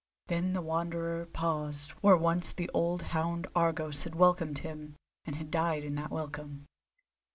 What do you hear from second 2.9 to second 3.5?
hound